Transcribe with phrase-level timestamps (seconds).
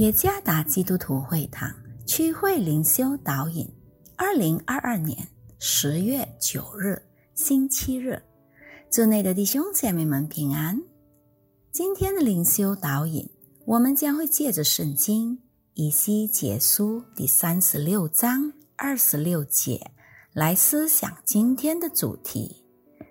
[0.00, 1.70] 耶加达基督徒会堂
[2.06, 3.70] 区会灵修导引，
[4.16, 5.28] 二零二二年
[5.58, 7.02] 十月九日
[7.34, 8.22] 星期日，
[8.90, 10.80] 祝内的弟兄姐妹们平安。
[11.70, 13.28] 今天的灵修导引，
[13.66, 15.38] 我们将会借着圣经
[15.74, 19.90] 以西结书第三十六章二十六节
[20.32, 22.64] 来思想今天的主题：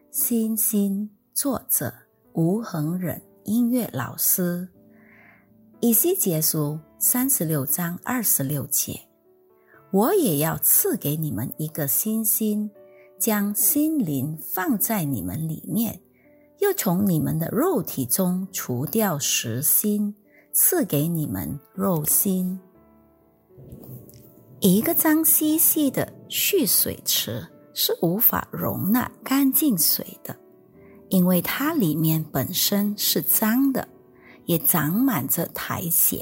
[0.09, 1.11] 星星。
[1.35, 1.93] 作者
[2.33, 4.67] 吴恒忍，音乐老师。
[5.81, 8.99] 以西结书三十六章二十六节，
[9.91, 12.69] 我也要赐给你们一个新心，
[13.17, 16.01] 将心灵放在你们里面，
[16.57, 20.13] 又从你们的肉体中除掉实心，
[20.51, 22.59] 赐给你们肉心。
[24.59, 30.35] 一个脏兮兮的蓄水池是无法容纳干净水的，
[31.07, 33.87] 因为它里面本身是脏的。
[34.49, 36.19] 也长满着苔藓。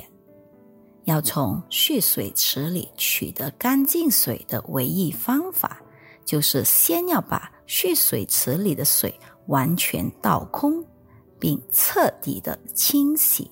[1.06, 5.82] 要从蓄水池里取得干净水的唯一方法，
[6.26, 10.84] 就是先要把蓄水池里的水完全倒空，
[11.40, 13.50] 并彻底的清洗，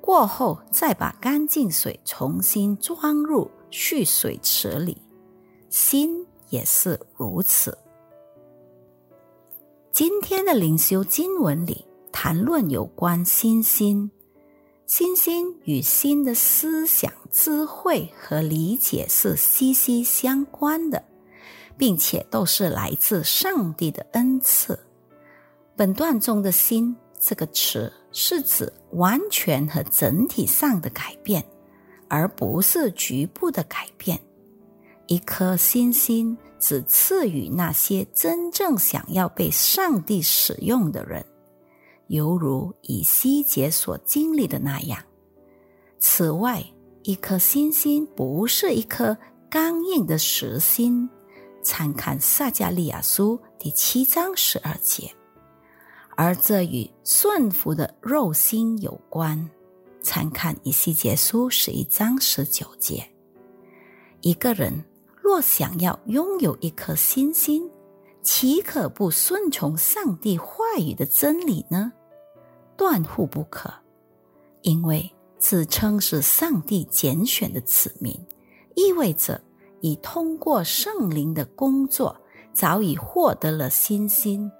[0.00, 5.00] 过后再把干净水重新装入蓄水池里。
[5.68, 7.78] 心也是如此。
[9.92, 11.86] 今天的灵修经文里。
[12.12, 14.10] 谈论有关心心，
[14.86, 21.02] 心心与心的思想、智慧和理解是息息相关的，
[21.78, 24.78] 并且都是来自上帝的恩赐。
[25.76, 31.44] 本段中的“心”这个词是指完全和整体上的改变，
[32.08, 34.20] 而不是局部的改变。
[35.06, 41.24] 一颗心心只赐予那些真正想要被上帝使用的人。
[42.10, 45.00] 犹如以西结所经历的那样。
[46.00, 46.60] 此外，
[47.02, 49.16] 一颗星星不是一颗
[49.48, 51.08] 刚硬的实心，
[51.62, 55.08] 参看撒加利亚书第七章十二节；
[56.16, 59.48] 而这与顺服的肉心有关，
[60.02, 63.08] 参看以西结书十一章十九节。
[64.20, 64.84] 一个人
[65.22, 67.70] 若想要拥有一颗心心，
[68.20, 71.92] 岂可不顺从上帝话语的真理呢？
[72.80, 73.70] 断乎不可，
[74.62, 78.18] 因为自称是上帝拣选的子民，
[78.74, 79.38] 意味着
[79.82, 82.18] 已通过圣灵的工作，
[82.54, 84.50] 早已获得了新心，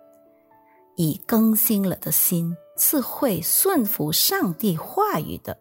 [0.97, 5.55] 已更新了的心是会顺服上帝话语的；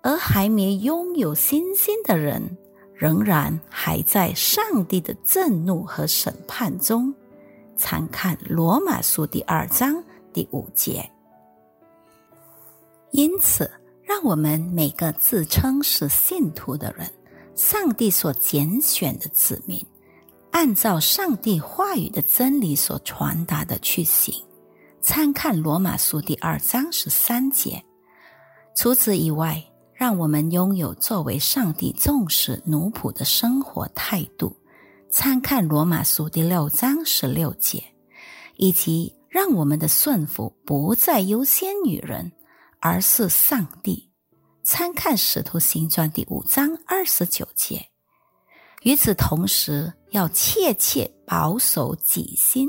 [0.00, 2.56] 而还没拥有新心的人，
[2.94, 7.14] 仍然还在上帝的震怒和审判中。
[7.76, 11.12] 参看罗马书第二章第五节。
[13.16, 13.70] 因此，
[14.02, 17.10] 让我们每个自称是信徒的人，
[17.54, 19.82] 上帝所拣选的子民，
[20.50, 24.34] 按照上帝话语的真理所传达的去行。
[25.00, 27.82] 参看罗马书第二章十三节。
[28.74, 34.54] 除此以外，让我们拥有作为上帝重视奴仆的生活态度。
[35.08, 37.82] 参看罗马书第六章十六节，
[38.56, 42.30] 以及让我们的顺服不再优先于人。
[42.86, 44.12] 而是上帝。
[44.62, 47.84] 参看《使徒行传》第五章二十九节。
[48.82, 52.68] 与此同时，要切切保守己心。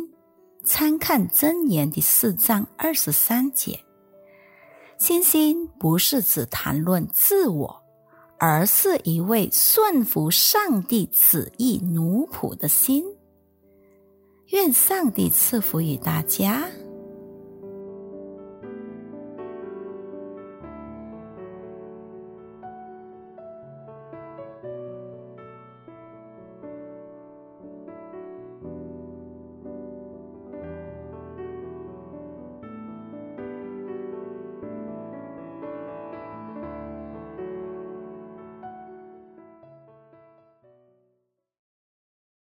[0.65, 3.79] 参看《箴言》第四章二十三节。
[4.97, 7.83] 心心不是指谈论自我，
[8.39, 13.03] 而是一位顺服上帝旨意奴仆的心。
[14.47, 16.67] 愿上帝赐福于大家。